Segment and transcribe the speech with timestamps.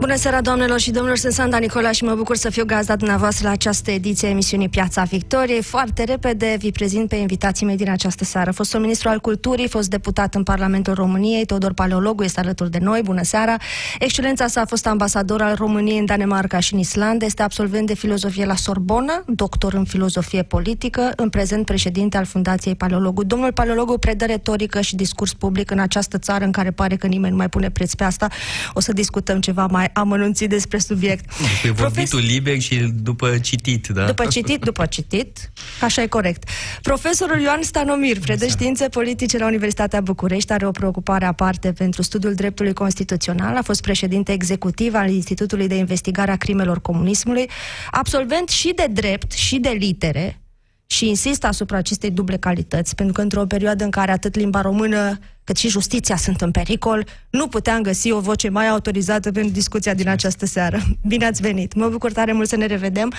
[0.00, 3.46] Bună seara, doamnelor și domnilor, sunt Sanda Nicola și mă bucur să fiu gazda dumneavoastră
[3.46, 5.62] la această ediție a emisiunii Piața Victoriei.
[5.62, 8.50] Foarte repede vi prezint pe invitații mei din această seară.
[8.50, 13.00] Fostul ministru al culturii, fost deputat în Parlamentul României, Teodor Paleologu este alături de noi.
[13.04, 13.56] Bună seara!
[13.98, 17.94] Excelența sa a fost ambasador al României în Danemarca și în Islanda, este absolvent de
[17.94, 23.24] filozofie la Sorbona, doctor în filozofie politică, în prezent președinte al Fundației Paleologu.
[23.24, 27.30] Domnul Paleologu predă retorică și discurs public în această țară în care pare că nimeni
[27.30, 28.28] nu mai pune preț pe asta.
[28.72, 31.24] O să discutăm ceva mai amănunțit despre subiect.
[31.62, 34.04] După vorbitul liber și după citit, da?
[34.04, 36.48] După citit, după citit, așa e corect.
[36.82, 42.34] Profesorul Ioan Stanomir, predă științe politice la Universitatea București, are o preocupare aparte pentru studiul
[42.34, 47.50] dreptului constituțional, a fost președinte executiv al Institutului de Investigare a Crimelor Comunismului,
[47.90, 50.40] absolvent și de drept și de litere,
[50.90, 55.18] și insist asupra acestei duble calități, pentru că într-o perioadă în care atât limba română
[55.44, 59.94] cât și justiția sunt în pericol, nu puteam găsi o voce mai autorizată pentru discuția
[59.94, 60.80] din această seară.
[61.08, 61.74] Bine ați venit!
[61.74, 63.12] Mă bucur tare mult să ne revedem.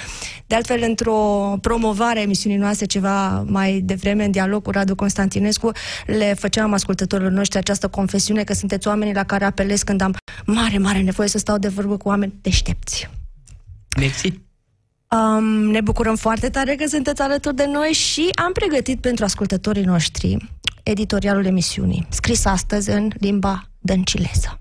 [0.47, 5.72] De altfel, într-o promovare a emisiunii noastre ceva mai devreme, în dialog cu Radu Constantinescu,
[6.06, 10.78] le făceam ascultătorilor noștri această confesiune că sunteți oamenii la care apelez când am mare,
[10.78, 13.09] mare nevoie să stau de vorbă cu oameni deștepți.
[13.97, 14.50] Mersi!
[15.17, 19.84] Um, ne bucurăm foarte tare că sunteți alături de noi și am pregătit pentru ascultătorii
[19.84, 20.38] noștri
[20.84, 24.59] editorialul emisiunii, scris astăzi în limba dăncileză.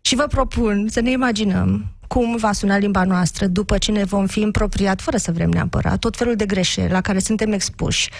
[0.00, 4.26] Și vă propun să ne imaginăm cum va suna limba noastră după ce ne vom
[4.26, 8.10] fi împropriat, fără să vrem neapărat, tot felul de greșeli la care suntem expuși,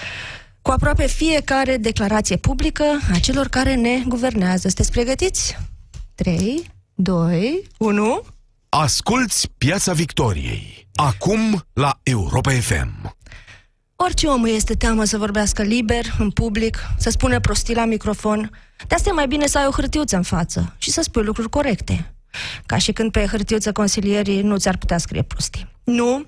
[0.63, 4.69] cu aproape fiecare declarație publică a celor care ne guvernează.
[4.69, 5.59] Sunteți pregătiți?
[6.15, 8.23] 3, 2, 1...
[8.69, 10.86] Asculți Piața Victoriei.
[10.97, 13.17] Acum la Europa FM.
[13.97, 18.51] Orice om este teamă să vorbească liber, în public, să spună prostii la microfon.
[18.87, 21.49] De asta e mai bine să ai o hârtiuță în față și să spui lucruri
[21.49, 22.16] corecte.
[22.67, 25.75] Ca și când pe hârtiuță consilierii nu ți-ar putea scrie prostii.
[25.85, 26.25] Nu,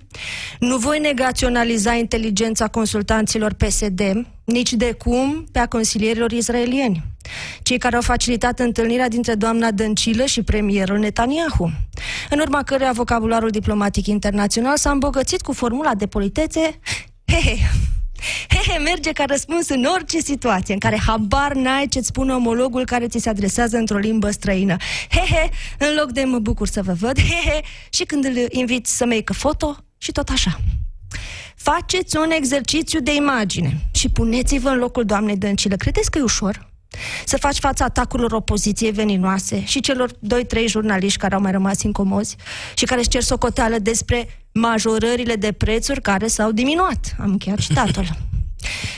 [0.58, 7.04] nu voi negaționaliza inteligența consultanților PSD, nici de cum pe a consilierilor israelieni,
[7.62, 11.72] cei care au facilitat întâlnirea dintre doamna Dăncilă și premierul Netanyahu,
[12.30, 16.78] în urma căreia vocabularul diplomatic internațional s-a îmbogățit cu formula de politețe
[17.26, 17.56] Hehe,
[18.48, 23.08] Hehe, merge ca răspuns în orice situație în care habar n-ai ce-ți spune omologul care
[23.08, 24.76] ți se adresează într-o limbă străină.
[25.10, 29.04] Hehe, în loc de mă bucur să vă văd, hehe, și când îl invit să
[29.04, 30.60] make foto și tot așa.
[31.56, 35.76] Faceți un exercițiu de imagine și puneți-vă în locul doamnei Dăncilă.
[35.76, 36.68] Credeți că e ușor?
[37.24, 42.36] Să faci fața atacurilor opoziției veninoase și celor doi-trei jurnaliști care au mai rămas incomozi
[42.74, 47.16] și care își cer socoteală despre majorările de prețuri care s-au diminuat.
[47.20, 48.08] Am încheiat citatul.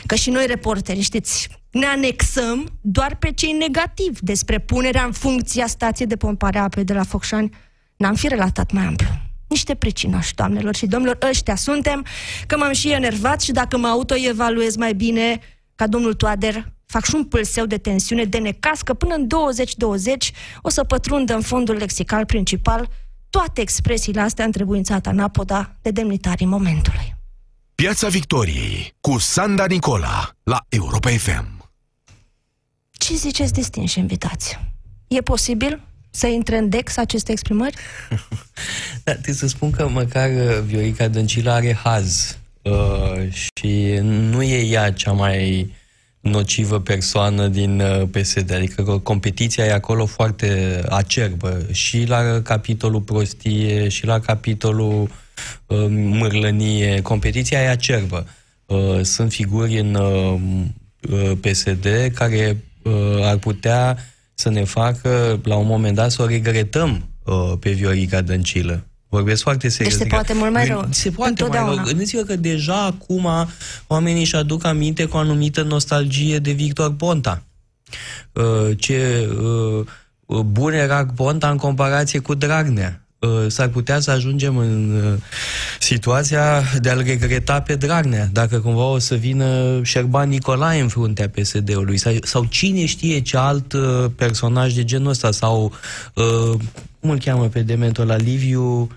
[0.06, 5.62] Că și noi, reporteri, știți, ne anexăm doar pe cei negativi despre punerea în funcție
[5.62, 7.50] a stației de pompare a apei de la Focșani.
[7.96, 9.08] N-am fi relatat mai amplu.
[9.48, 12.04] Niște precinoși, doamnelor și domnilor, ăștia suntem,
[12.46, 15.40] că m-am și enervat și dacă mă autoevaluez mai bine
[15.74, 20.68] ca domnul Toader, fac și un pâlseu de tensiune de necască până în 2020 o
[20.68, 22.88] să pătrundă în fondul lexical principal
[23.30, 27.14] toate expresiile astea întrebuințate anapoda de demnitarii momentului.
[27.74, 31.70] Piața Victoriei cu Sanda Nicola la Europa FM.
[32.90, 34.58] Ce ziceți distinși invitați?
[35.08, 35.80] E posibil
[36.10, 37.76] să intre în dex aceste exprimări?
[39.04, 44.66] da, trebuie să spun că măcar uh, Viorica Dăncilă are haz uh, și nu e
[44.66, 45.70] ea cea mai
[46.20, 48.52] nocivă persoană din uh, PSD.
[48.52, 55.10] Adică competiția e acolo foarte acerbă și la capitolul prostie și la capitolul
[55.66, 57.02] uh, mârlănie.
[57.02, 58.26] Competiția e acerbă.
[58.66, 59.98] Uh, sunt figuri în
[61.40, 62.64] PSD care
[63.22, 63.96] ar putea
[64.34, 67.08] să ne facă la un moment dat să o regretăm
[67.60, 68.89] pe Viorica Dăncilă.
[69.10, 69.96] Vorbesc foarte serios.
[69.96, 70.86] Deci se poate mult mai rău.
[70.90, 71.84] Se poate mai rău.
[71.84, 73.28] Gândiți-vă că deja acum
[73.86, 77.42] oamenii își aduc aminte cu o anumită nostalgie de Victor Ponta.
[78.32, 79.28] Uh, ce
[80.26, 83.04] uh, bun era Ponta în comparație cu Dragnea.
[83.18, 85.02] Uh, s-ar putea să ajungem în
[85.80, 91.28] situația de a-l regreta pe Dragnea, dacă cumva o să vină Șerban Nicolae în fruntea
[91.28, 93.74] PSD-ului, sau, sau cine știe ce alt
[94.16, 95.72] personaj de genul ăsta, sau
[97.00, 98.88] cum îl cheamă pe dementul la Liviu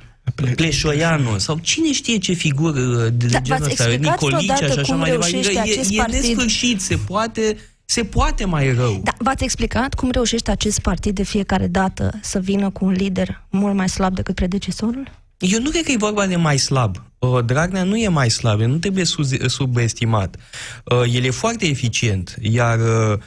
[0.55, 5.37] Pleșoianu sau cine știe ce figură de da, genul ăsta, Nicolicea și așa mai departe.
[5.63, 9.01] E, e nesfârșit, se poate, se poate mai rău.
[9.03, 13.45] Da, v-ați explicat cum reușește acest partid de fiecare dată să vină cu un lider
[13.49, 15.11] mult mai slab decât predecesorul?
[15.37, 17.03] Eu nu cred că e vorba de mai slab.
[17.23, 19.05] Uh, Dragnea nu e mai slab, nu trebuie
[19.47, 20.35] subestimat.
[20.83, 23.17] Uh, el e foarte eficient, iar uh,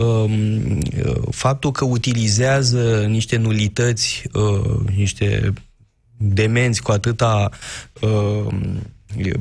[0.00, 0.78] um,
[1.30, 4.22] faptul că utilizează niște nulități,
[4.96, 5.52] niște
[6.16, 7.50] demenți cu atâta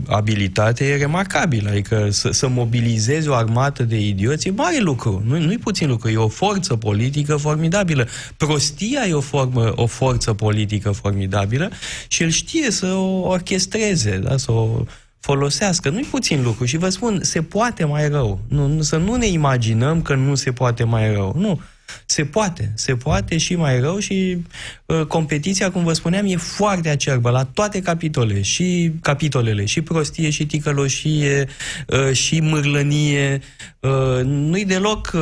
[0.08, 1.70] abilitate e remarcabilă.
[1.70, 5.24] Adică să, să mobilizezi o armată de idioți e mare lucru.
[5.26, 6.10] Nu, nu-i puțin lucru.
[6.10, 8.08] E o forță politică formidabilă.
[8.38, 11.72] Prostia e o, formă, o forță politică formidabilă
[12.08, 14.38] și el știe să o orchestreze, da?
[14.38, 14.84] să o
[15.20, 15.90] folosească.
[15.90, 16.66] Nu-i puțin lucru.
[16.66, 18.40] Și vă spun, se poate mai rău.
[18.48, 21.36] Nu, să nu ne imaginăm că nu se poate mai rău.
[21.38, 21.60] Nu
[22.06, 24.38] se poate, se poate și mai rău și
[24.86, 30.30] uh, competiția, cum vă spuneam, e foarte acerbă la toate capitole, și capitolele, și prostie,
[30.30, 31.48] și ticăloșie,
[31.88, 33.42] uh, și mârlănie.
[33.80, 35.22] Uh, nu-i deloc uh,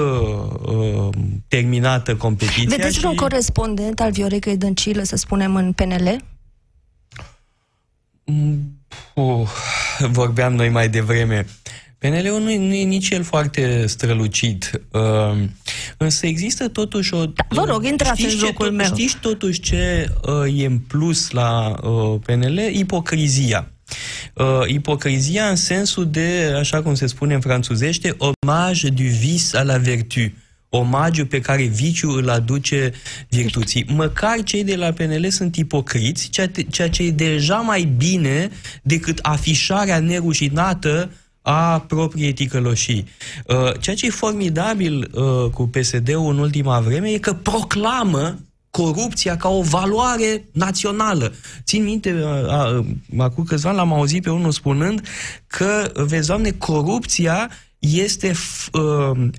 [0.76, 1.10] uh,
[1.48, 2.76] terminată competiția.
[2.78, 3.06] Vedeți și...
[3.06, 6.24] un corespondent al Viorecăi Dăncilă, să spunem, în PNL?
[9.14, 9.50] Uh,
[10.12, 11.46] vorbeam noi mai devreme.
[12.02, 15.44] PNL-ul nu, nu e nici el foarte strălucit, uh,
[15.98, 17.26] însă există totuși o...
[17.26, 18.86] Da, vă rog, intrați în jocul ce, meu.
[18.86, 22.58] Știți totuși ce uh, e în plus la uh, PNL?
[22.58, 23.72] Ipocrizia.
[24.34, 29.64] Uh, ipocrizia în sensul de, așa cum se spune în franțuzește, omage du vis à
[29.64, 30.32] la vertu
[30.70, 32.94] omagiu pe care viciu îl aduce
[33.30, 33.86] virtuții.
[33.96, 36.30] Măcar cei de la PNL sunt ipocriți,
[36.70, 38.50] ceea ce e deja mai bine
[38.82, 41.10] decât afișarea nerușinată
[41.42, 43.08] a propriei ticăloșii.
[43.46, 48.40] Uh, ceea ce e formidabil uh, cu PSD-ul în ultima vreme e că proclamă
[48.70, 51.34] corupția ca o valoare națională.
[51.64, 52.86] Țin minte, uh,
[53.18, 55.08] acum câțiva ani l-am auzit pe unul spunând
[55.48, 57.50] că, vezi, doamne, corupția
[57.80, 58.34] este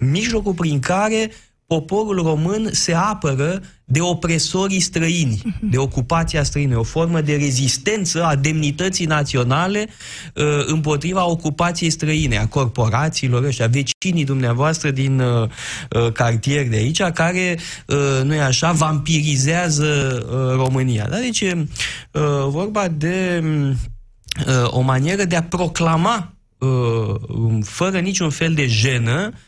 [0.00, 1.30] mijlocul prin care
[1.72, 8.36] poporul român se apără de opresorii străini, de ocupația străină, o formă de rezistență a
[8.36, 9.88] demnității naționale
[10.34, 15.48] uh, împotriva ocupației străine, a corporațiilor ăștia, vecinii dumneavoastră din uh,
[15.90, 21.06] uh, cartier de aici, care, uh, nu e așa, vampirizează uh, România.
[21.10, 21.16] Da?
[21.16, 21.66] Deci e
[22.10, 23.42] uh, vorba de
[24.46, 27.14] uh, o manieră de a proclama uh,
[27.62, 29.38] fără niciun fel de jenă uh,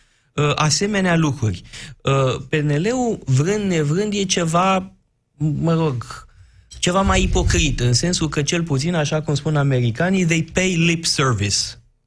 [0.54, 1.62] asemenea lucruri.
[2.02, 4.92] Uh, PNL-ul, vrând nevrând, e ceva,
[5.36, 6.26] mă rog,
[6.78, 11.04] ceva mai ipocrit, în sensul că, cel puțin, așa cum spun americanii, they pay lip
[11.04, 11.56] service.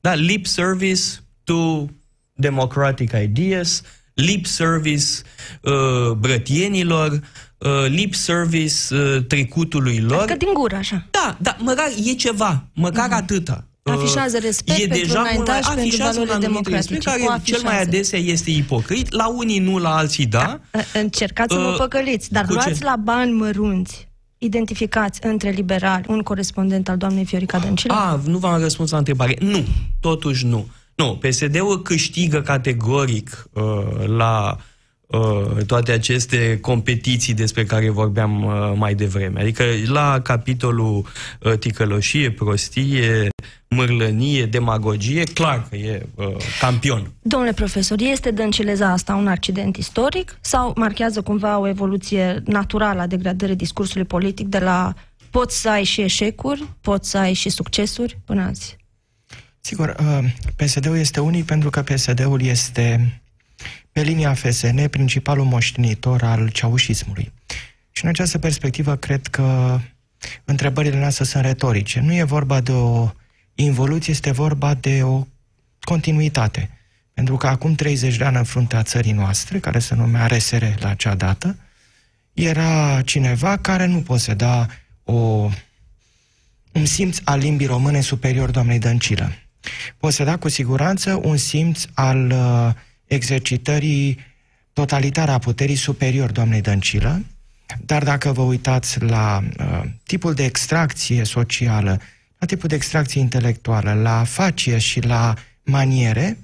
[0.02, 0.14] Da?
[0.14, 1.02] Lip service
[1.44, 1.86] to
[2.34, 3.82] democratic ideas,
[4.14, 5.06] lip service
[5.62, 7.12] uh, brătienilor,
[7.58, 10.26] uh, lip service uh, trecutului lor.
[10.26, 11.08] Că din gură, așa.
[11.12, 13.16] Da, da, măcar e ceva, măcar mm.
[13.16, 13.68] atâta.
[13.92, 16.98] Afișează respect e pentru deja înaintaj, pentru valorile democratice.
[16.98, 20.60] Care cel mai adesea este ipocrit, la unii nu, la alții da.
[20.72, 22.84] da încercați să vă uh, păcăliți, dar luați ce?
[22.84, 24.08] la bani mărunți
[24.38, 27.94] identificați între liberali un corespondent al doamnei Fiorica Dăncilă?
[27.94, 29.36] A, nu v-am răspuns la întrebare.
[29.40, 29.66] Nu,
[30.00, 30.68] totuși nu.
[30.96, 33.64] Nu, PSD-ul câștigă categoric uh,
[34.06, 34.64] la uh,
[35.66, 39.42] toate aceste competiții despre care vorbeam uh, mai devreme.
[39.42, 41.06] Adică la capitolul
[41.42, 43.30] uh, ticăloșie, prostie,
[43.68, 46.28] mârlănie, demagogie, clar că e uh,
[46.60, 47.12] campion.
[47.22, 53.08] Domnule profesor, este dăncileza asta un accident istoric sau marchează cumva o evoluție naturală a
[53.08, 54.94] degradării discursului politic de la
[55.30, 58.76] poți să ai și eșecuri, poți să ai și succesuri până azi?
[59.60, 63.22] Sigur, uh, PSD-ul este unic pentru că PSD-ul este
[63.98, 67.34] pe linia FSN principalul moștenitor al ceaușismului.
[67.92, 69.80] Și în această perspectivă cred că
[70.46, 72.00] întrebările noastre sunt retorice.
[72.00, 73.10] Nu e vorba de o
[73.56, 75.28] involuție, este vorba de o
[75.80, 76.70] continuitate.
[77.14, 80.90] Pentru că acum 30 de ani în fruntea țării noastre, care se numea RSR la
[80.90, 81.58] acea dată,
[82.34, 84.68] era cineva care nu poseda
[85.04, 85.50] o,
[86.72, 89.32] un simț al limbii române superior doamnei Dăncilă.
[89.98, 94.20] Poseda cu siguranță un simț al uh, exercitării
[94.74, 97.26] totalitare a puterii superior doamnei Dăncilă,
[97.86, 102.02] dar dacă vă uitați la uh, tipul de extracție socială,
[102.38, 105.34] la tipul de extracție intelectuală, la facie și la
[105.64, 106.38] maniere,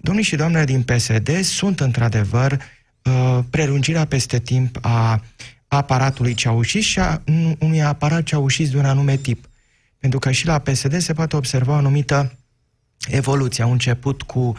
[0.00, 2.58] domnii și doamnele din PSD sunt într-adevăr
[3.02, 5.24] uh, prelungirea peste timp a
[5.68, 7.22] aparatului ceaușist și a
[7.58, 9.48] unui aparat ceaușist de un anume tip.
[9.98, 12.38] Pentru că și la PSD se poate observa o anumită
[13.06, 13.64] evoluție.
[13.64, 14.56] Au început cu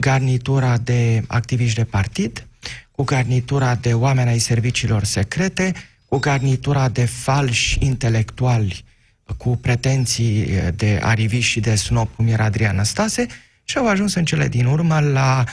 [0.00, 2.46] garnitura de activiști de partid,
[2.90, 5.72] cu garnitura de oameni ai serviciilor secrete,
[6.06, 8.84] cu garnitura de falși intelectuali
[9.36, 13.26] cu pretenții de ariviști și de snob, cum era Adrian Stase,
[13.64, 15.44] și au ajuns în cele din urmă la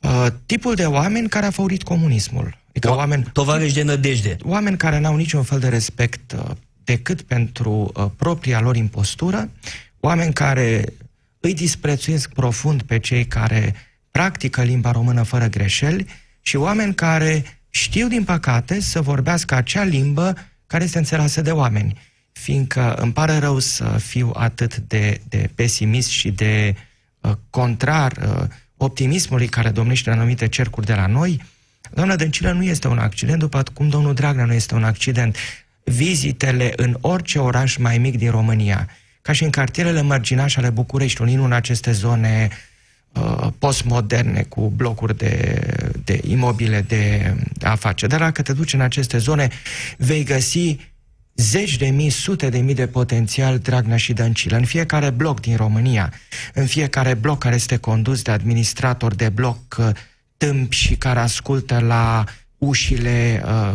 [0.00, 2.58] uh, tipul de oameni care a făurit comunismul.
[2.68, 4.36] Adică o, oameni, tovarăși de nădejde.
[4.42, 6.50] Oameni care n-au niciun fel de respect uh,
[6.84, 9.50] decât pentru uh, propria lor impostură,
[10.00, 10.84] oameni care
[11.48, 13.74] îi disprețuiesc profund pe cei care
[14.10, 16.06] practică limba română fără greșeli
[16.40, 20.36] și oameni care știu, din păcate, să vorbească acea limbă
[20.66, 21.98] care este înțeleasă de oameni.
[22.32, 26.74] Fiindcă îmi pare rău să fiu atât de, de pesimist și de
[27.20, 28.44] uh, contrar uh,
[28.76, 31.42] optimismului care domnește în anumite cercuri de la noi,
[31.90, 35.36] doamna Dăncilă nu este un accident, după cum domnul Dragnea nu este un accident.
[35.84, 38.88] Vizitele în orice oraș mai mic din România,
[39.28, 42.48] ca și în cartierele mărginașe ale Bucureștiului, nu în aceste zone
[43.12, 45.60] uh, postmoderne cu blocuri de,
[46.04, 48.10] de imobile de, de afaceri.
[48.10, 49.48] Dar dacă te duci în aceste zone,
[49.96, 50.76] vei găsi
[51.34, 54.56] zeci de mii, sute de mii de potențial Dragnea și Dăncilă.
[54.56, 56.12] În fiecare bloc din România,
[56.54, 59.88] în fiecare bloc care este condus de administrator de bloc uh,
[60.36, 62.24] tâmpi și care ascultă la
[62.58, 63.74] ușile uh,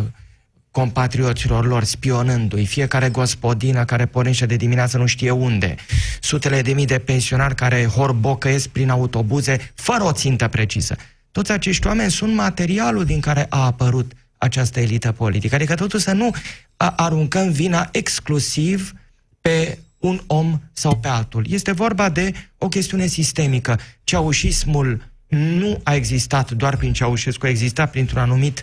[0.74, 5.74] compatrioților lor, spionându-i, fiecare gospodină care pornește de dimineață nu știe unde,
[6.20, 10.96] sutele de mii de pensionari care horbocăiesc prin autobuze fără o țintă precisă.
[11.32, 15.54] Toți acești oameni sunt materialul din care a apărut această elită politică.
[15.54, 16.30] Adică totul să nu
[16.76, 18.92] aruncăm vina exclusiv
[19.40, 21.46] pe un om sau pe altul.
[21.48, 23.78] Este vorba de o chestiune sistemică.
[24.04, 28.62] Ceaușismul nu a existat doar prin Ceaușescu, a existat printr-un anumit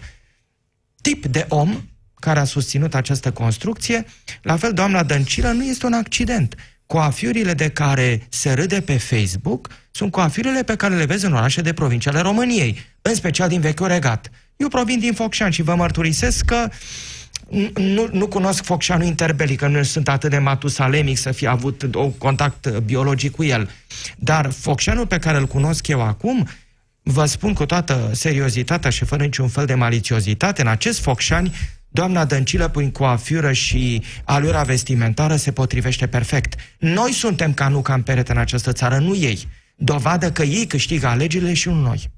[1.02, 1.82] tip de om
[2.22, 4.06] care a susținut această construcție.
[4.42, 6.56] La fel, doamna Dăncilă nu este un accident.
[6.86, 11.62] Coafiurile de care se râde pe Facebook sunt coafiurile pe care le vezi în orașe
[11.62, 14.30] de provincia ale României, în special din vechiul regat.
[14.56, 16.70] Eu provin din Focșani și vă mărturisesc că
[17.76, 22.12] nu, nu cunosc Focșanul interbelic, că nu sunt atât de matusalemic să fi avut un
[22.12, 23.70] contact biologic cu el.
[24.18, 26.48] Dar Focșanul pe care îl cunosc eu acum,
[27.04, 31.56] vă spun cu toată seriozitatea și fără niciun fel de malițiozitate, în acest Focșani,
[31.92, 36.56] doamna Dăncilă, prin coafură și alura vestimentară, se potrivește perfect.
[36.80, 39.48] Noi suntem ca nu cam perete în această țară, nu ei.
[39.76, 42.12] Dovadă că ei câștigă alegerile și nu noi.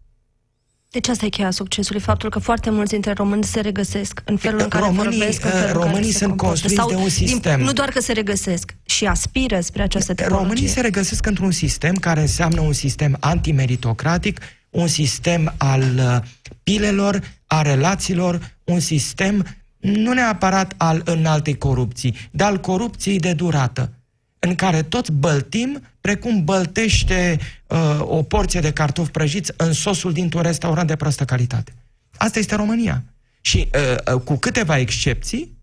[0.89, 4.59] Deci asta e cheia succesului, faptul că foarte mulți dintre români se regăsesc în felul
[4.59, 7.55] în care românii, vorbesc, în felul românii în care sunt construiți Sau, de un sistem.
[7.55, 10.47] Din, nu doar că se regăsesc, și aspiră spre această tehnologie.
[10.47, 14.39] Românii se regăsesc într-un sistem care înseamnă un sistem antimeritocratic,
[14.69, 16.17] un sistem al uh,
[16.63, 19.45] pilelor, a relațiilor, un sistem
[19.83, 23.91] nu neapărat al înaltei corupții, dar al corupției de durată
[24.39, 30.41] în care toți băltim precum băltește uh, o porție de cartofi prăjiți în sosul dintr-un
[30.41, 31.73] restaurant de proastă calitate.
[32.17, 33.03] Asta este România.
[33.41, 35.57] Și uh, uh, cu câteva excepții,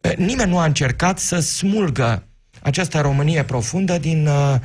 [0.00, 2.24] uh, nimeni nu a încercat să smulgă
[2.62, 4.60] această Românie profundă din, uh, uh,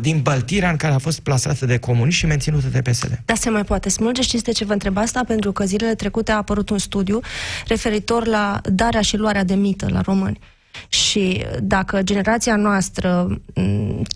[0.00, 3.22] din băltirea în care a fost plasată de comuniști și menținută de PSD.
[3.24, 4.22] Dar se mai poate smulge?
[4.22, 5.24] Știți de ce vă întreb asta?
[5.26, 7.20] Pentru că zilele trecute a apărut un studiu
[7.66, 10.38] referitor la darea și luarea de mită la români.
[10.88, 13.40] Și dacă generația noastră,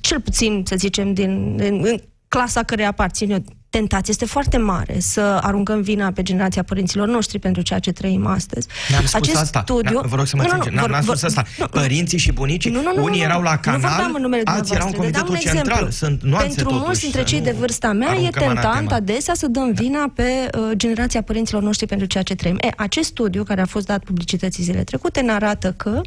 [0.01, 2.03] cel puțin, să zicem, din, din
[2.37, 3.45] clasa care aparține
[3.79, 8.27] tentație este foarte mare să aruncăm vina pe generația părinților noștri pentru ceea ce trăim
[8.27, 8.69] astăzi.
[8.91, 9.61] N-am spus Acest asta.
[9.61, 10.01] Studiu...
[10.05, 11.45] Vă rog să mă nu, nu, n-am, n-am spus asta.
[11.59, 14.93] Nu, Părinții și bunicii, nu, nu, nu, unii erau la canal, nu alții erau în
[14.93, 15.91] comitetul central.
[15.91, 19.73] Sunt nuanțe Pentru totuși, mulți dintre cei de vârsta mea e tentant adesea să dăm
[19.73, 22.57] vina pe uh, generația părinților noștri pentru ceea ce trăim.
[22.61, 26.01] E, acest studiu, care a fost dat publicității zile trecute, ne arată că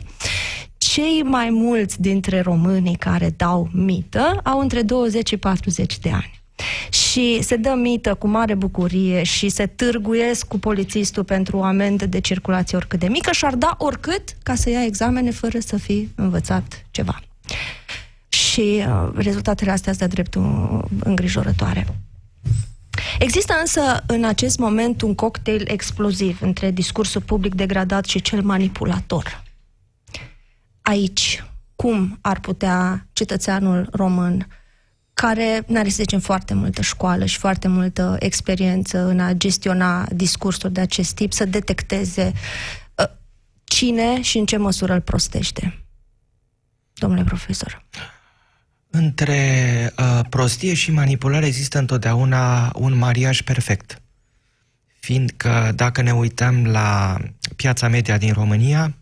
[0.97, 6.41] cei mai mulți dintre românii care dau mită au între 20 și 40 de ani
[6.89, 12.05] și se dă mită cu mare bucurie și se târguiesc cu polițistul pentru o amendă
[12.05, 15.77] de circulație oricât de mică și ar da oricât ca să ia examene fără să
[15.77, 17.19] fi învățat ceva.
[18.29, 21.87] Și uh, rezultatele astea sunt de dreptul îngrijorătoare.
[23.19, 29.45] Există însă în acest moment un cocktail exploziv între discursul public degradat și cel manipulator.
[30.87, 31.43] Aici,
[31.75, 34.47] cum ar putea cetățeanul român
[35.13, 40.73] care are, să zicem, foarte multă școală și foarte multă experiență în a gestiona discursuri
[40.73, 42.33] de acest tip, să detecteze
[42.95, 43.05] uh,
[43.63, 45.85] cine și în ce măsură îl prostește.
[46.93, 47.85] Domnule profesor.
[48.89, 49.41] Între
[49.97, 54.01] uh, prostie și manipulare există întotdeauna un mariaj perfect.
[54.99, 57.17] Fiindcă dacă ne uităm la
[57.55, 58.93] piața media din România,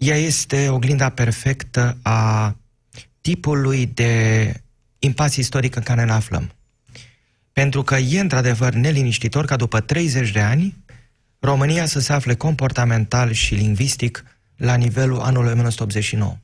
[0.00, 2.56] ea este oglinda perfectă a
[3.20, 4.54] tipului de
[4.98, 6.50] impas istoric în care ne aflăm.
[7.52, 10.76] Pentru că e într-adevăr neliniștitor ca după 30 de ani
[11.38, 14.24] România să se afle comportamental și lingvistic
[14.56, 16.36] la nivelul anului 1989.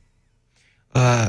[0.93, 1.27] Uh,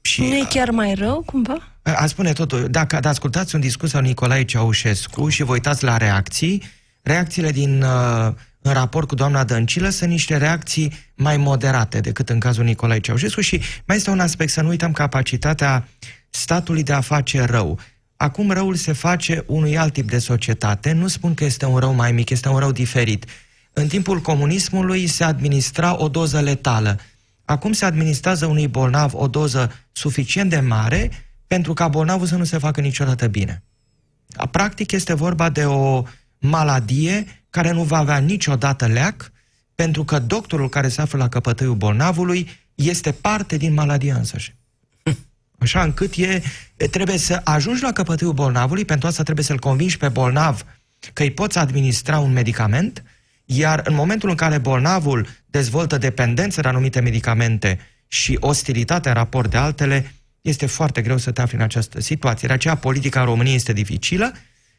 [0.00, 1.68] și, nu e chiar mai rău, cumva?
[1.82, 2.68] A spune totul.
[2.68, 6.62] Dacă ascultați un discurs al Nicolae Ceaușescu și vă uitați la reacții,
[7.02, 12.38] reacțiile din uh, în raport cu doamna Dăncilă sunt niște reacții mai moderate decât în
[12.38, 15.88] cazul Nicolae Ceaușescu și mai este un aspect, să nu uităm capacitatea
[16.30, 17.78] statului de a face rău.
[18.16, 21.92] Acum răul se face unui alt tip de societate, nu spun că este un rău
[21.92, 23.24] mai mic, este un rău diferit.
[23.72, 26.98] În timpul comunismului se administra o doză letală.
[27.44, 31.10] Acum se administrează unui bolnav o doză suficient de mare
[31.46, 33.62] pentru ca bolnavul să nu se facă niciodată bine.
[34.50, 36.02] Practic este vorba de o
[36.38, 39.32] maladie care nu va avea niciodată leac,
[39.74, 44.54] pentru că doctorul care se află la căpătăiul bolnavului este parte din maladia însăși.
[45.58, 46.42] Așa încât e,
[46.90, 50.64] trebuie să ajungi la căpătăiul bolnavului, pentru asta trebuie să-l convingi pe bolnav
[51.12, 53.02] că îi poți administra un medicament,
[53.44, 57.78] iar în momentul în care bolnavul dezvoltă dependență de anumite medicamente
[58.08, 62.48] și ostilitate în raport de altele, este foarte greu să te afli în această situație.
[62.48, 64.32] De aceea politica în România este dificilă,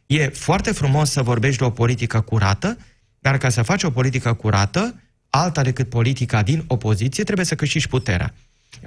[0.05, 2.77] e foarte frumos să vorbești de o politică curată,
[3.19, 7.88] dar ca să faci o politică curată, alta decât politica din opoziție, trebuie să câștigi
[7.88, 8.33] puterea.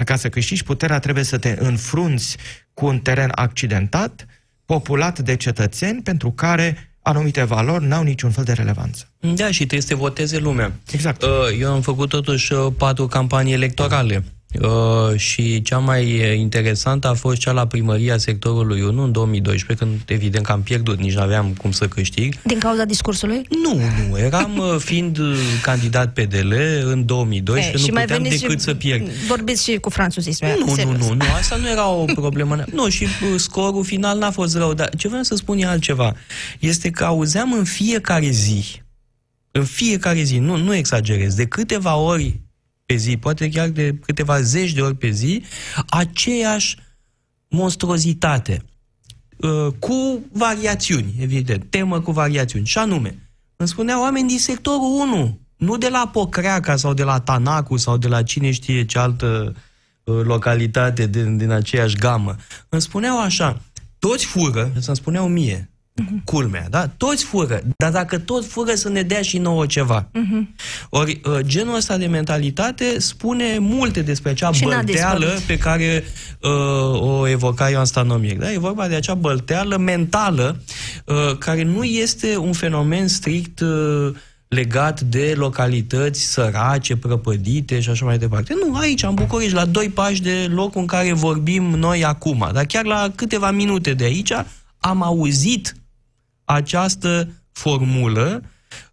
[0.04, 2.36] Ca să câștigi puterea, trebuie să te înfrunți
[2.74, 4.26] cu un teren accidentat,
[4.64, 9.10] populat de cetățeni pentru care anumite valori n-au niciun fel de relevanță.
[9.18, 10.72] Da, și trebuie să te voteze lumea.
[10.90, 11.22] Exact.
[11.22, 14.24] Uh, eu am făcut totuși uh, patru campanii electorale
[14.62, 20.00] Uh, și cea mai interesantă a fost cea la primăria sectorului 1 în 2012, când
[20.06, 22.34] evident că am pierdut, nici nu aveam cum să câștig.
[22.42, 23.46] Din cauza discursului?
[23.62, 24.18] Nu, nu.
[24.18, 26.52] Eram uh, fiind uh, candidat PDL
[26.84, 29.08] în 2012, e, nu și mai puteam decât să pierd.
[29.10, 30.44] Vorbiți și cu franțuzism.
[30.44, 31.24] Nu, nu, nu, nu.
[31.38, 32.64] Asta nu era o problemă.
[32.72, 34.74] Nu, și uh, scorul final n-a fost rău.
[34.74, 36.14] Dar ce vreau să spun e altceva.
[36.58, 38.64] Este că auzeam în fiecare zi,
[39.50, 42.40] în fiecare zi, nu, nu exagerez, de câteva ori
[42.86, 45.42] pe zi, poate chiar de câteva zeci de ori pe zi,
[45.88, 46.76] aceeași
[47.48, 48.62] monstruozitate,
[49.36, 52.66] uh, cu variațiuni, evident, temă cu variațiuni.
[52.66, 57.20] Și anume, îmi spuneau oameni din sectorul 1, nu de la Pocreaca sau de la
[57.20, 59.54] Tanacu sau de la cine știe ce altă
[60.04, 62.36] uh, localitate din, din aceeași gamă.
[62.68, 63.62] Îmi spuneau așa,
[63.98, 65.70] toți fură, să-mi spuneau mie,
[66.02, 66.24] Uh-huh.
[66.24, 66.86] Culmea, da?
[66.86, 67.60] Toți fură.
[67.76, 70.02] Dar dacă tot fură, să ne dea și nouă ceva.
[70.02, 70.46] Uh-huh.
[70.88, 76.04] Ori uh, genul ăsta de mentalitate spune multe despre acea și bălteală pe care
[76.42, 78.38] uh, o evoca Ioan Stanomiec.
[78.38, 78.52] Da?
[78.52, 80.60] E vorba de acea bălteală mentală
[81.04, 84.14] uh, care nu este un fenomen strict uh,
[84.48, 88.54] legat de localități sărace, prăpădite și așa mai departe.
[88.66, 92.50] Nu, aici, în București, la doi pași de locul în care vorbim noi acum.
[92.52, 94.32] Dar chiar la câteva minute de aici
[94.78, 95.74] am auzit
[96.46, 98.42] această formulă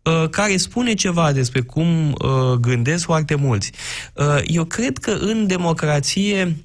[0.04, 3.72] uh, care spune ceva despre cum uh, gândesc foarte mulți.
[4.14, 6.56] Uh, eu cred că în democrație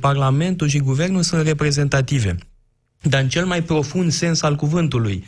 [0.00, 2.36] Parlamentul și Guvernul sunt reprezentative
[3.02, 5.24] dar în cel mai profund sens al cuvântului.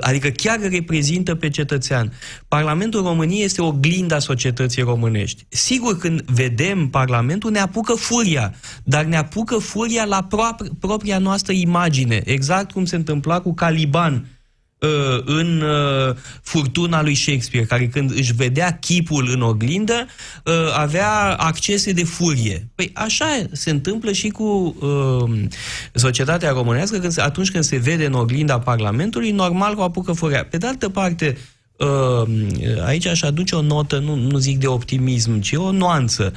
[0.00, 2.12] Adică chiar reprezintă pe cetățean.
[2.48, 5.44] Parlamentul României este o glinda societății românești.
[5.48, 10.26] Sigur, când vedem Parlamentul, ne apucă furia, dar ne apucă furia la
[10.80, 14.38] propria noastră imagine, exact cum se întâmpla cu Caliban Uh,
[15.24, 20.06] în uh, furtuna lui Shakespeare, care când își vedea chipul în oglindă,
[20.44, 22.68] uh, avea accese de furie.
[22.74, 24.76] Păi așa se întâmplă și cu
[25.94, 30.44] societatea românească, când, atunci când se vede în oglinda Parlamentului, normal că apucă furia.
[30.44, 31.36] Pe de altă parte,
[32.84, 36.32] aici aș aduce o notă, nu, nu zic de optimism, ci o nuanță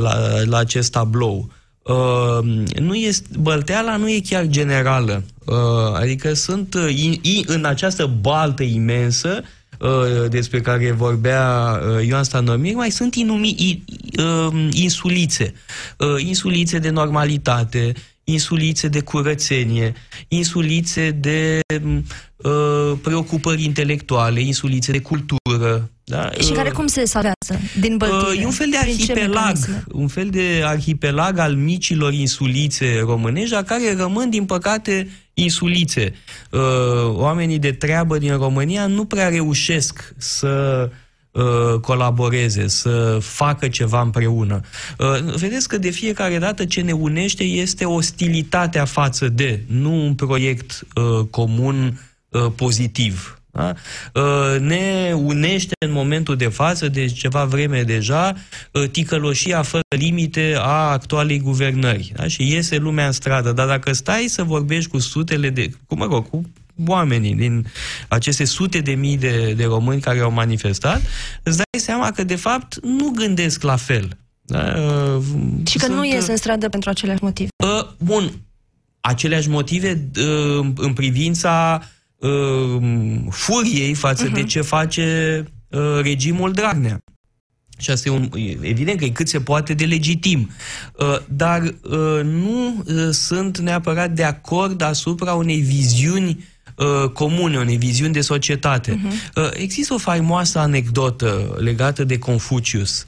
[0.00, 1.50] la, la acest tablou.
[1.86, 2.44] Uh,
[2.80, 5.22] nu este, bălteala nu e chiar generală.
[5.44, 9.42] Uh, adică sunt uh, in, in, în această baltă imensă
[9.78, 13.84] uh, despre care vorbea uh, Ioan Stanomir, mai sunt inumi, in,
[14.24, 15.54] uh, insulițe.
[15.98, 17.92] Uh, insulițe de normalitate,
[18.28, 19.92] insulițe de curățenie,
[20.28, 21.60] insulițe de
[22.36, 25.90] uh, preocupări intelectuale, insulițe de cultură.
[26.04, 26.30] Da?
[26.30, 28.32] Și care uh, cum se salvează din băltire?
[28.32, 29.56] Uh, e un fel de arhipelag,
[29.92, 36.14] un fel de arhipelag al micilor insulițe românești, dar care rămân, din păcate, insulițe.
[36.50, 36.60] Uh,
[37.14, 41.04] oamenii de treabă din România nu prea reușesc să uh,
[41.80, 44.60] colaboreze, să facă ceva împreună.
[44.98, 50.14] Uh, vedeți că de fiecare dată ce ne unește este ostilitatea față de, nu un
[50.14, 53.40] proiect uh, comun uh, pozitiv.
[53.56, 53.74] Da?
[54.14, 58.34] Uh, ne unește în momentul de față, de ceva vreme deja,
[58.72, 62.12] uh, ticăloșia fără limite a actualei guvernări.
[62.16, 62.28] Da?
[62.28, 63.52] Și iese lumea în stradă.
[63.52, 66.50] Dar dacă stai să vorbești cu sutele de, cu, mă rog, cu
[66.86, 67.66] oamenii din
[68.08, 71.02] aceste sute de mii de, de români care au manifestat,
[71.42, 74.18] îți dai seama că, de fapt, nu gândesc la fel.
[74.42, 74.58] Da?
[74.58, 75.22] Uh,
[75.66, 77.48] și că Sunt, nu ies în stradă pentru aceleași motive.
[77.64, 78.32] Uh, bun,
[79.00, 81.82] aceleași motive uh, în privința
[82.16, 82.82] uh,
[83.30, 84.32] furiei față uh-huh.
[84.32, 84.48] de mhm.
[84.48, 86.98] ce face uh, regimul Dragnea.
[87.78, 88.28] Și asta e un,
[88.60, 90.50] evident că e cât se poate de legitim.
[90.98, 96.44] Uh, dar uh, nu uh, sunt neapărat de acord asupra unei viziuni
[97.12, 99.00] comune, unei viziuni de societate.
[99.00, 99.50] Uh-huh.
[99.52, 103.04] Există o faimoasă anecdotă legată de Confucius,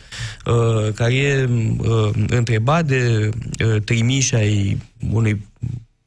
[0.94, 1.48] care e
[2.28, 3.30] întrebat de
[3.84, 4.78] trimiși ai
[5.10, 5.46] unui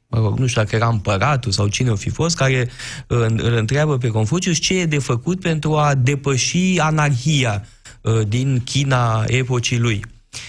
[0.08, 2.68] mă rog, nu știu dacă era împăratul sau cine o fi fost, care
[3.06, 7.66] îl întreabă pe Confucius ce e de făcut pentru a depăși anarhia
[8.02, 10.04] Uh, din China epocii lui.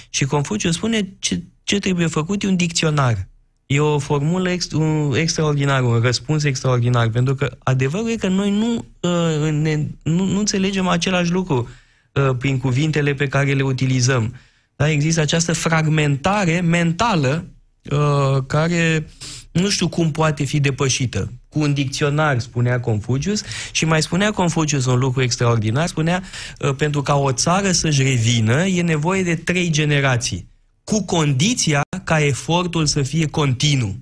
[0.10, 3.28] Și Confuciu spune ce, ce trebuie făcut e un dicționar.
[3.66, 8.52] E o formulă ex, un, extraordinară, un răspuns extraordinar, pentru că adevărul e că noi
[8.52, 11.70] nu, uh, ne, nu, nu înțelegem același lucru
[12.14, 14.36] uh, prin cuvintele pe care le utilizăm.
[14.76, 14.90] Da?
[14.90, 17.46] Există această fragmentare mentală
[17.92, 19.08] uh, care
[19.52, 24.86] nu știu cum poate fi depășită cu un dicționar, spunea Confucius, și mai spunea Confucius
[24.86, 26.24] un lucru extraordinar, spunea,
[26.62, 30.48] ă, pentru ca o țară să-și revină, e nevoie de trei generații,
[30.84, 33.96] cu condiția ca efortul să fie continuu.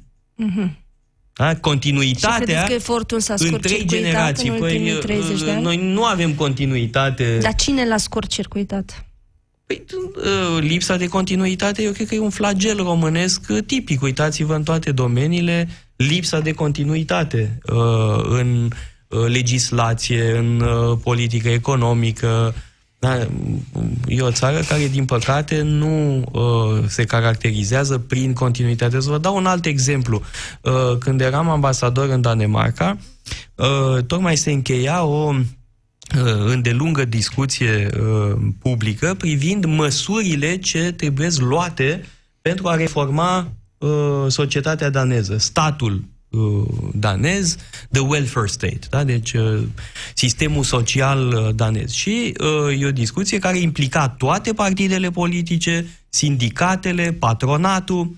[0.44, 0.80] Mm-hmm.
[1.34, 1.56] Da?
[1.56, 4.50] Continuitatea că efortul s-a în trei generații.
[4.50, 5.62] În păi, 30 de ani?
[5.62, 7.38] noi nu avem continuitate.
[7.42, 9.06] Dar cine l-a scurt circuitat?
[9.66, 9.84] Păi,
[10.56, 14.02] ă, lipsa de continuitate, eu cred că e un flagel românesc tipic.
[14.02, 18.70] Uitați-vă în toate domeniile, lipsa de continuitate uh, în
[19.08, 22.56] uh, legislație, în uh, politică economică.
[23.02, 23.28] Da,
[24.08, 29.00] e o țară care, din păcate, nu uh, se caracterizează prin continuitate.
[29.00, 30.22] Să vă dau un alt exemplu.
[30.62, 32.98] Uh, când eram ambasador în Danemarca,
[33.56, 35.34] uh, tocmai se încheia o
[36.46, 42.06] îndelungă discuție uh, publică privind măsurile ce trebuie luate
[42.42, 46.02] pentru a reforma Uh, societatea daneză, statul uh,
[46.94, 47.56] danez,
[47.92, 49.04] the welfare state, da?
[49.04, 49.64] deci uh,
[50.14, 51.92] sistemul social uh, danez.
[51.92, 58.16] Și uh, e o discuție care implica toate partidele politice, sindicatele, patronatul,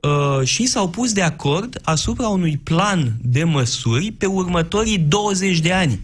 [0.00, 5.72] uh, și s-au pus de acord asupra unui plan de măsuri pe următorii 20 de
[5.72, 6.00] ani.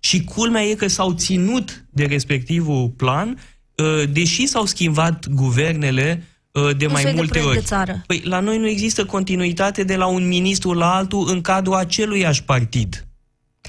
[0.00, 3.38] Și culmea e că s-au ținut de respectivul plan,
[3.76, 6.22] uh, deși s-au schimbat guvernele
[6.56, 7.56] Uh, de mai multe de ori.
[7.56, 8.02] De țară.
[8.06, 12.44] Păi la noi nu există continuitate de la un ministru la altul în cadrul aceluiași
[12.44, 13.06] partid.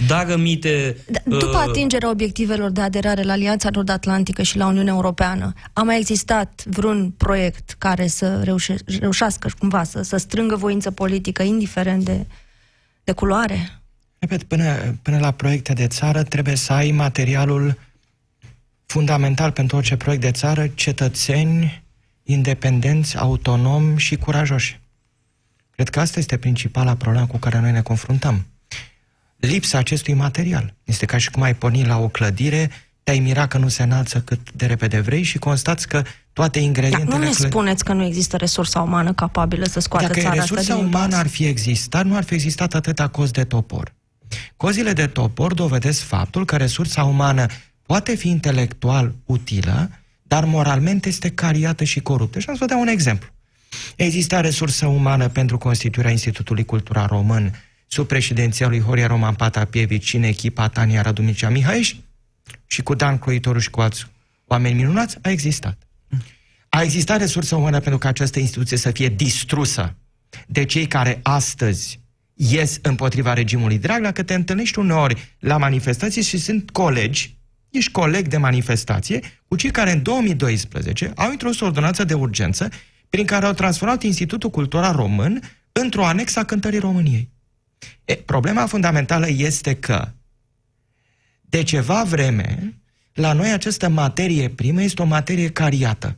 [0.08, 0.98] Dar rămite...
[1.08, 5.82] Da, după uh, atingerea obiectivelor de aderare la Alianța Nord-Atlantică și la Uniunea Europeană, a
[5.82, 12.04] mai existat vreun proiect care să reușe, reușească cumva să, să strângă voință politică, indiferent
[12.04, 12.26] de,
[13.04, 13.70] de culoare?
[14.20, 17.78] Repet, până, până la proiecte de țară trebuie să ai materialul
[18.86, 21.86] fundamental pentru orice proiect de țară, cetățeni
[22.28, 24.80] independenți, autonomi și curajoși.
[25.72, 28.46] Cred că asta este principala problemă cu care noi ne confruntăm.
[29.38, 30.74] Lipsa acestui material.
[30.84, 32.72] Este ca și cum ai porni la o clădire,
[33.04, 37.10] te-ai mira că nu se înalță cât de repede vrei și constați că toate ingredientele...
[37.10, 37.50] Dar nu ne clăd...
[37.50, 41.16] spuneți că nu există resursa umană capabilă să scoată Dacă țara resursa asta din umană
[41.16, 43.94] ar fi existat, nu ar fi existat atâta cost de topor.
[44.58, 47.46] Cozile de topor dovedesc faptul că resursa umană
[47.86, 49.90] poate fi intelectual utilă,
[50.28, 52.40] dar moralmente este cariată și coruptă.
[52.40, 53.30] Și am să vă dau un exemplu.
[53.96, 57.54] Exista resursă umană pentru constituirea Institutului Cultural Român
[57.88, 61.96] sub președinția lui Horia Roman Patapievici în echipa Tania Radumicea Mihaiș
[62.66, 64.06] și cu Dan Cloitoru și cu alți
[64.46, 65.78] oameni minunați, a existat.
[66.70, 69.96] A existat resursă umană pentru ca această instituție să fie distrusă
[70.48, 72.00] de cei care astăzi
[72.34, 77.37] ies împotriva regimului Dragnea, că te întâlnești uneori la manifestații și sunt colegi
[77.78, 82.70] ești coleg de manifestație cu cei care în 2012 au introdus o ordonanță de urgență
[83.10, 87.30] prin care au transformat Institutul Cultural Român într-o anexă a cântării României.
[88.06, 90.12] E, problema fundamentală este că
[91.42, 92.82] de ceva vreme
[93.14, 96.18] la noi această materie primă este o materie cariată.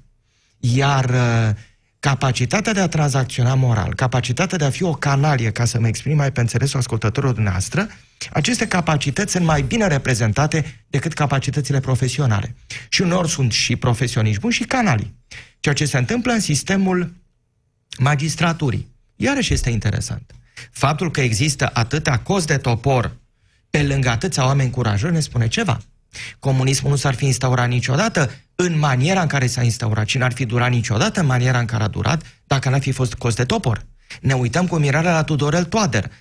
[0.59, 1.55] Iar uh,
[1.99, 6.15] capacitatea de a tranzacționa moral, capacitatea de a fi o canalie, ca să mă exprim
[6.15, 7.87] mai pe înțelesul ascultătorilor dumneavoastră,
[8.31, 12.55] aceste capacități sunt mai bine reprezentate decât capacitățile profesionale.
[12.89, 15.13] Și uneori sunt și profesioniști buni și canali.
[15.59, 17.13] Ceea ce se întâmplă în sistemul
[17.97, 18.95] magistraturii.
[19.15, 20.31] Iarăși este interesant.
[20.71, 23.17] Faptul că există atâtea cost de topor
[23.69, 25.79] pe lângă atâția oameni curajoși ne spune ceva.
[26.39, 30.45] Comunismul nu s-ar fi instaurat niciodată în maniera în care s-a instaurat și n-ar fi
[30.45, 33.85] durat niciodată în maniera în care a durat dacă n-ar fi fost cost de topor.
[34.21, 36.11] Ne uităm cu mirare la Tudorel Toader,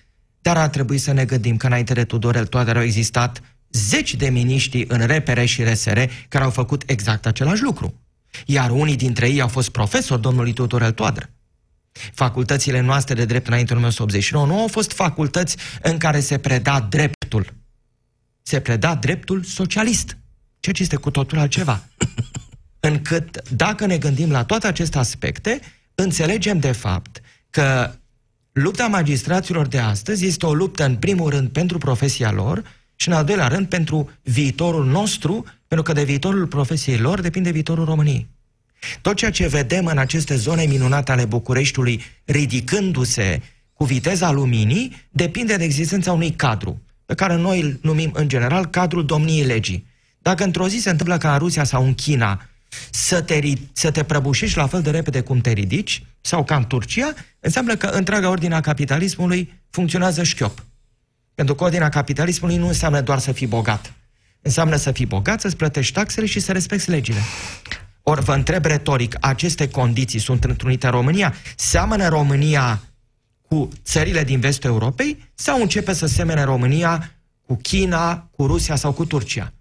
[0.49, 4.29] dar ar trebui să ne gândim că înainte de Tudorel Toader au existat zeci de
[4.29, 7.95] miniștri în repere și RSR care au făcut exact același lucru.
[8.47, 11.31] Iar unii dintre ei au fost profesori domnului Tudorel Toader.
[12.13, 17.55] Facultățile noastre de drept înainte 1989 nu au fost facultăți în care se preda dreptul.
[18.43, 20.17] Se preda dreptul socialist.
[20.61, 21.83] ceea ce este cu totul altceva.
[22.91, 25.61] Încât, dacă ne gândim la toate aceste aspecte,
[25.95, 27.93] înțelegem de fapt că
[28.63, 32.63] lupta magistraților de astăzi este o luptă, în primul rând, pentru profesia lor
[32.97, 37.51] și, în al doilea rând, pentru viitorul nostru, pentru că de viitorul profesiei lor depinde
[37.51, 38.27] viitorul României.
[39.01, 43.43] Tot ceea ce vedem în aceste zone minunate ale Bucureștiului, ridicându-se
[43.73, 48.67] cu viteza luminii, depinde de existența unui cadru, pe care noi îl numim în general
[48.67, 49.87] cadrul domniei legii.
[50.19, 52.49] Dacă într-o zi se întâmplă ca în Rusia sau în China
[52.91, 53.41] să te,
[53.73, 57.77] să te prăbușești la fel de repede cum te ridici, sau ca în Turcia, înseamnă
[57.77, 60.65] că întreaga ordinea capitalismului funcționează șchiop.
[61.35, 63.93] Pentru că ordinea capitalismului nu înseamnă doar să fii bogat.
[64.43, 67.21] Înseamnă să fii bogat, să-ți plătești taxele și să respecti legile.
[68.03, 71.35] Ori vă întreb retoric, aceste condiții sunt întrunite în România?
[71.57, 72.83] Seamănă România
[73.49, 77.13] cu țările din vestul Europei sau începe să semene România
[77.47, 79.53] cu China, cu Rusia sau cu Turcia?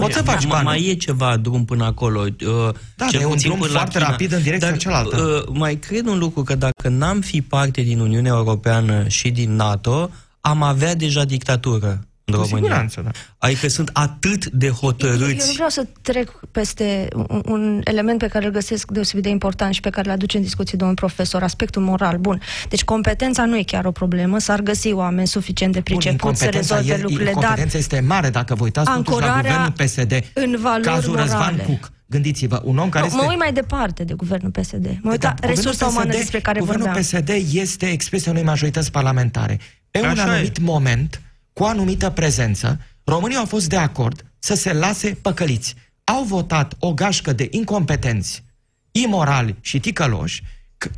[0.00, 0.64] Poți să faci bani.
[0.64, 2.20] Mai e ceva drum până acolo.
[2.20, 5.44] Uh, da, e un drum foarte rapid în direcția Dar, cealaltă.
[5.46, 9.56] Uh, mai cred un lucru, că dacă n-am fi parte din Uniunea Europeană și din
[9.56, 12.68] NATO, am avea deja dictatură în România.
[12.68, 13.10] Siguranță, da.
[13.38, 15.22] Adică sunt atât de hotărâți.
[15.22, 19.22] Eu, eu nu vreau să trec peste un, un element pe care îl găsesc deosebit
[19.22, 22.16] de important și pe care îl aduce în discuție domnul profesor, aspectul moral.
[22.16, 22.40] Bun.
[22.68, 26.92] Deci competența nu e chiar o problemă, s-ar găsi oameni suficient de pricepuți să rezolve
[26.92, 27.30] e, lucrurile.
[27.30, 31.30] Competența dar este mare, dacă vă uitați la guvernul PSD, în cazul morale.
[31.30, 31.90] Răzvan Cuc.
[32.12, 33.24] Gândiți-vă, un om care nu, este...
[33.24, 34.98] Mă uit mai departe de guvernul PSD.
[35.02, 37.04] Mă uit la resursa umană despre care guvernul vorbeam.
[37.10, 39.58] Guvernul PSD este expresia unei majorități parlamentare.
[39.90, 40.60] Pe Așa un anumit e.
[40.62, 41.20] moment,
[41.52, 45.74] cu anumită prezență, Românii au fost de acord să se lase păcăliți.
[46.04, 48.44] Au votat o gașcă de incompetenți,
[48.90, 50.42] imorali și ticăloși,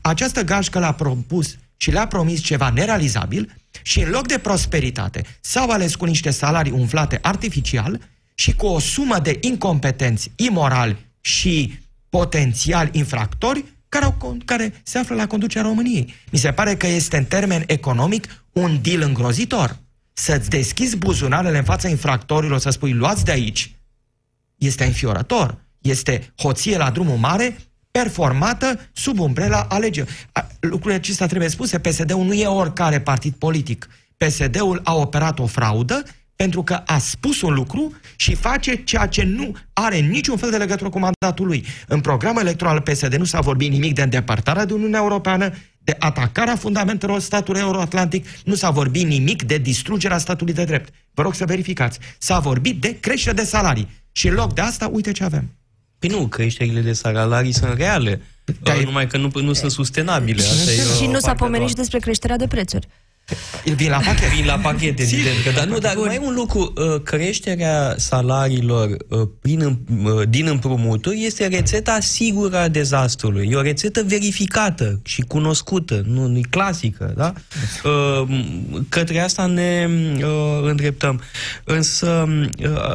[0.00, 5.70] această gașcă l-a propus și le-a promis ceva nerealizabil și în loc de prosperitate s-au
[5.70, 8.00] ales cu niște salarii umflate artificial
[8.34, 15.14] și cu o sumă de incompetenți, imorali și potențial infractori care, au, care se află
[15.14, 16.14] la conducerea României.
[16.30, 19.76] Mi se pare că este în termen economic un deal îngrozitor
[20.14, 23.76] să-ți deschizi buzunarele în fața infractorilor, să spui luați de aici,
[24.56, 25.62] este înfiorător.
[25.78, 27.56] Este hoție la drumul mare,
[27.90, 30.16] performată sub umbrela alegerilor.
[30.60, 31.78] Lucrurile acestea trebuie spuse.
[31.78, 33.88] PSD-ul nu e oricare partid politic.
[34.16, 36.02] PSD-ul a operat o fraudă
[36.36, 40.56] pentru că a spus un lucru și face ceea ce nu are niciun fel de
[40.56, 41.64] legătură cu mandatul lui.
[41.86, 45.52] În programul electoral PSD nu s-a vorbit nimic de îndepărtarea de Uniunea Europeană,
[45.84, 50.92] de atacarea fundamentelor statului euroatlantic, nu s-a vorbit nimic de distrugerea statului de drept.
[51.14, 51.98] Vă rog să verificați.
[52.18, 53.88] S-a vorbit de creștere de salarii.
[54.12, 55.50] Și în loc de asta, uite ce avem.
[55.98, 58.20] Păi nu, creșterile de salarii sunt reale.
[58.62, 60.42] Dar numai că nu, nu sunt sustenabile.
[60.42, 62.88] Asta și nu s-a pomenit și despre creșterea de prețuri.
[63.64, 64.28] Vin la pachet.
[64.28, 65.42] Vin la pachet, evident.
[65.44, 66.72] Că, dar nu, dar mai e un lucru.
[66.76, 73.48] Uh, creșterea salariilor uh, prin, uh, din împrumuturi este rețeta sigură a dezastrului.
[73.50, 77.32] E o rețetă verificată și cunoscută, nu e clasică, da?
[78.88, 79.88] Către asta ne
[80.62, 81.20] îndreptăm.
[81.64, 82.28] Însă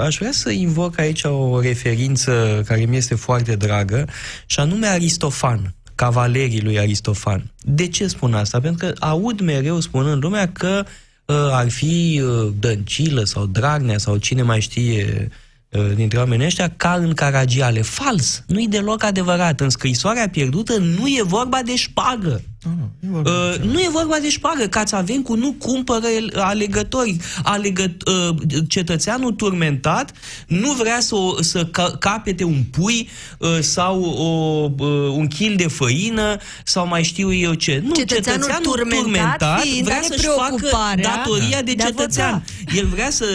[0.06, 4.08] aș vrea să invoc aici o referință care mi este foarte dragă,
[4.46, 7.52] și anume Aristofan cavalerii lui Aristofan.
[7.62, 8.60] De ce spun asta?
[8.60, 10.86] Pentru că aud mereu spunând lumea că
[11.26, 15.30] uh, ar fi uh, Dăncilă sau Dragnea sau cine mai știe
[15.70, 17.82] uh, dintre oamenii ăștia ca în Caragiale.
[17.82, 18.44] Fals!
[18.48, 19.60] Nu-i deloc adevărat.
[19.60, 22.42] În scrisoarea pierdută nu e vorba de șpagă.
[22.64, 24.68] Uh, nu e vorba de șpagă.
[24.68, 27.18] Cațavencu nu cumpără alegători.
[27.44, 28.36] Alegă, uh,
[28.68, 30.12] cetățeanul turmentat
[30.48, 35.56] nu vrea să, o, să ca, capete un pui uh, sau o, uh, un kil
[35.56, 37.82] de făină sau mai știu eu ce.
[37.86, 42.46] Nu, cetățeanul, cetățeanul turmentat, turmentat vrea să-și facă datoria de, de cetățean.
[42.76, 43.26] El vrea să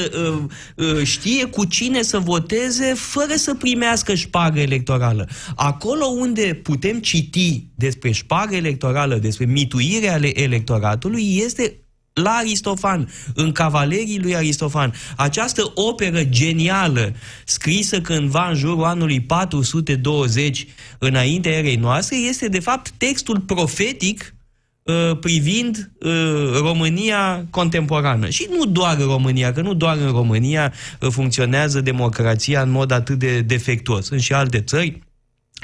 [0.76, 5.28] uh, uh, știe cu cine să voteze fără să primească șpagă electorală.
[5.54, 11.78] Acolo unde putem citi despre șpagă electorală morală, despre mituirea ale electoratului este
[12.12, 14.92] la Aristofan, în Cavalerii lui Aristofan.
[15.16, 17.12] Această operă genială,
[17.44, 20.66] scrisă cândva în jurul anului 420
[20.98, 24.34] înainte erei noastre, este de fapt textul profetic
[24.82, 26.10] uh, privind uh,
[26.58, 28.28] România contemporană.
[28.28, 32.90] Și nu doar în România, că nu doar în România uh, funcționează democrația în mod
[32.90, 34.06] atât de defectuos.
[34.06, 35.00] Sunt și alte țări,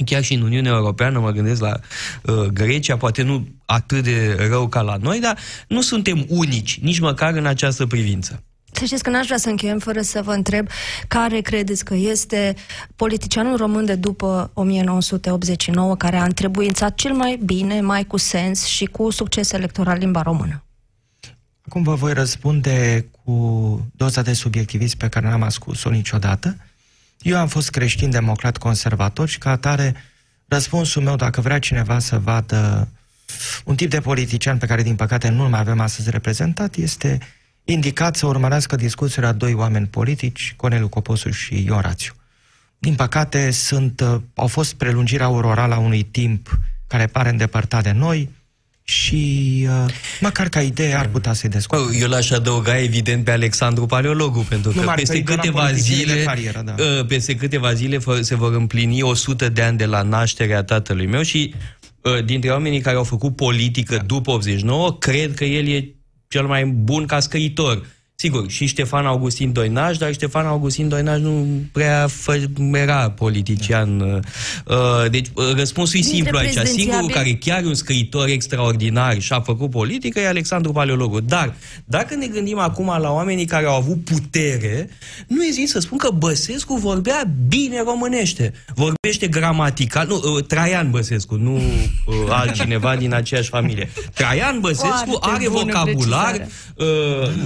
[0.05, 1.81] chiar și în Uniunea Europeană, mă gândesc la
[2.23, 6.99] uh, Grecia, poate nu atât de rău ca la noi, dar nu suntem unici, nici
[6.99, 8.43] măcar în această privință.
[8.73, 10.69] Să știți că n-aș vrea să încheiem fără să vă întreb
[11.09, 12.55] care credeți că este
[12.97, 18.85] politicianul român de după 1989 care a întrebuințat cel mai bine, mai cu sens și
[18.85, 20.65] cu succes electoral limba română.
[21.67, 26.57] Acum vă voi răspunde cu doza de subiectivism pe care n-am ascuns-o niciodată
[27.23, 29.95] Eu am fost creștin-democrat conservator și ca atare
[30.49, 32.89] răspunsul meu, dacă vrea cineva să vadă
[33.65, 37.19] un tip de politician pe care, din păcate, nu mai avem astăzi reprezentat, este
[37.65, 42.13] indicat să urmărească discuțiile a doi oameni politici, Corneliu Coposu și Ion Rațiu.
[42.79, 47.93] Din păcate, sunt, uh, au fost prelungirea aurorală a unui timp care pare îndepărtat de
[47.93, 48.31] noi,
[48.91, 51.99] și uh, măcar ca idee ar putea să-i descopere.
[51.99, 56.75] Eu l-aș adăuga evident pe Alexandru Paleologu, pentru că peste câteva zile, carieră, da.
[56.79, 61.23] Uh, peste câteva zile se vor împlini 100 de ani de la nașterea tatălui meu
[61.23, 61.55] și
[62.03, 64.03] uh, dintre oamenii care au făcut politică da.
[64.03, 65.95] după 89, cred că el e
[66.29, 67.87] cel mai bun ca scriitor
[68.21, 72.09] Sigur, și Ștefan Augustin Doinaș, dar Ștefan Augustin Doinaș nu prea
[72.73, 74.01] era politician.
[74.01, 76.59] Uh, deci uh, răspunsul e simplu aici.
[76.65, 81.21] Singurul care chiar e un scriitor extraordinar și a făcut politică e Alexandru Paleologu.
[81.21, 81.55] Dar
[81.85, 84.89] dacă ne gândim acum la oamenii care au avut putere,
[85.27, 88.53] nu ezit să spun că Băsescu vorbea bine românește.
[88.75, 90.07] Vorbește gramatical.
[90.07, 91.61] Nu, uh, Traian Băsescu, nu
[92.29, 93.91] altcineva din aceeași familie.
[94.15, 96.47] Traian Băsescu Foarte are vocabular,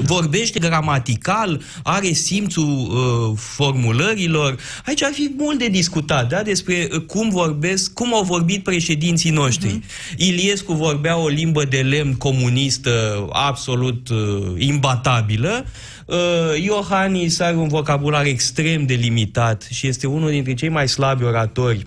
[0.03, 4.57] vorbește gramatical, are simțul uh, formulărilor.
[4.87, 6.43] Aici ar fi mult de discutat, da?
[6.43, 9.79] Despre uh, cum vorbesc, cum au vorbit președinții noștri.
[9.79, 10.17] Uh-huh.
[10.17, 15.67] Iliescu vorbea o limbă de lemn comunistă absolut uh, imbatabilă.
[16.07, 21.25] Uh, Iohannis are un vocabular extrem de limitat și este unul dintre cei mai slabi
[21.25, 21.87] oratori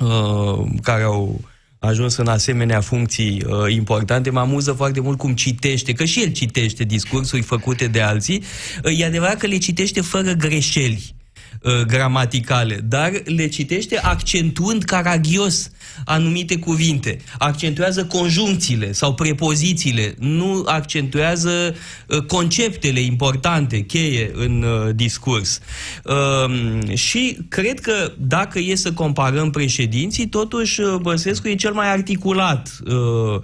[0.00, 1.40] uh, care au
[1.82, 6.32] ajuns în asemenea funcții uh, importante, mă amuză foarte mult cum citește, că și el
[6.32, 8.42] citește discursuri făcute de alții.
[8.84, 11.14] Uh, e adevărat că le citește fără greșeli
[11.62, 15.70] uh, gramaticale, dar le citește accentuând caragios
[16.04, 21.74] anumite cuvinte, accentuează conjuncțiile sau prepozițiile, nu accentuează
[22.06, 25.60] uh, conceptele importante, cheie în uh, discurs.
[26.04, 31.90] Uh, și cred că dacă e să comparăm președinții, totuși uh, Băsescu e cel mai
[31.90, 33.40] articulat uh,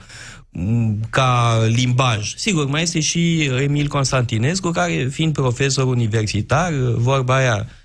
[1.10, 2.34] ca limbaj.
[2.36, 7.60] Sigur, mai este și Emil Constantinescu, care, fiind profesor universitar, vorba aia, da.
[7.60, 7.77] uh,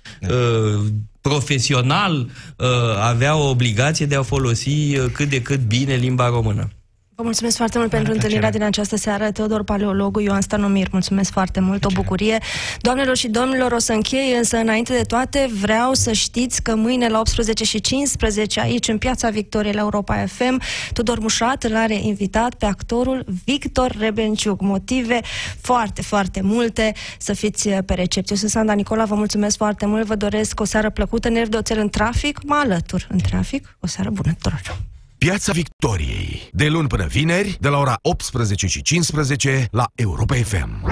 [1.20, 2.14] profesional,
[2.56, 2.66] uh,
[3.00, 6.70] avea o obligație de a folosi uh, cât de cât bine limba română.
[7.16, 9.30] Vă mulțumesc foarte mult pentru întâlnirea din această seară.
[9.30, 12.38] Teodor Paleologu, Ioan Stanomir, mulțumesc foarte mult, o bucurie.
[12.80, 17.08] Doamnelor și domnilor, o să închei, însă înainte de toate vreau să știți că mâine
[17.08, 20.60] la 18 și 15 aici în Piața Victoriei la Europa FM,
[20.92, 24.60] Tudor Mușat îl are invitat pe actorul Victor Rebenciuc.
[24.60, 25.20] Motive
[25.60, 28.36] foarte, foarte multe să fiți pe recepție.
[28.36, 31.78] sunt Sanda Nicola, vă mulțumesc foarte mult, vă doresc o seară plăcută, nervi de oțel
[31.78, 34.92] în trafic, mă alătur în trafic, o seară bună tuturor!
[35.24, 36.48] Piața Victoriei.
[36.52, 40.84] De luni până vineri, de la ora 18 și 15 la Europa FM.